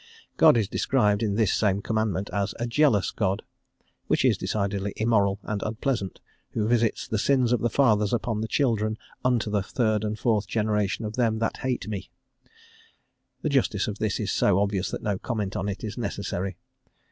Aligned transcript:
God 0.35 0.57
is 0.57 0.67
described, 0.67 1.21
in 1.21 1.35
this 1.35 1.53
same 1.53 1.79
commandment 1.79 2.27
as 2.33 2.55
a 2.59 2.65
"jealous 2.65 3.11
God" 3.11 3.43
which 4.07 4.25
is 4.25 4.35
decidedly 4.35 4.93
immoral 4.97 5.37
and 5.43 5.61
unpleasant 5.61 6.19
who 6.53 6.67
visits 6.67 7.07
"the 7.07 7.19
sins 7.19 7.53
of 7.53 7.59
the 7.61 7.69
fathers 7.69 8.11
upon 8.11 8.41
the 8.41 8.47
children, 8.47 8.97
unto 9.23 9.51
the 9.51 9.61
third 9.61 10.03
and 10.03 10.17
fourth 10.17 10.47
generation 10.47 11.05
of 11.05 11.17
them 11.17 11.37
that 11.37 11.57
hate 11.57 11.87
me;" 11.87 12.09
the 13.43 13.49
justice 13.49 13.87
of 13.87 13.99
this 13.99 14.19
is 14.19 14.31
so 14.31 14.57
obvious 14.57 14.89
that 14.89 15.03
no 15.03 15.19
comment 15.19 15.55
on 15.55 15.69
it 15.69 15.83
is 15.83 15.99
necessary. 15.99 16.57